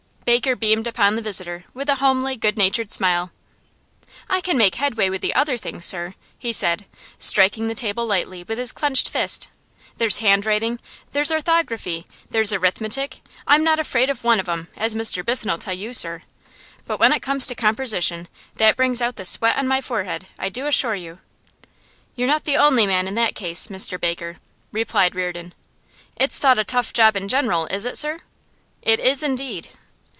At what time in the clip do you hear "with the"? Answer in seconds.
5.09-5.35